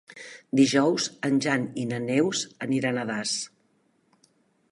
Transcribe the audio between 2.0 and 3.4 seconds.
Neus aniran a Das.